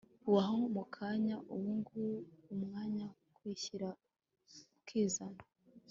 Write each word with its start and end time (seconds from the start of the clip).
ubahomukanya 0.27 1.35
ubungubuumwanya 1.53 3.05
kwishyira 3.35 3.89
ukizana 4.77 5.43